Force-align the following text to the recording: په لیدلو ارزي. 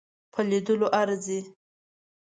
په 0.31 0.39
لیدلو 0.49 0.87
ارزي. 1.01 1.39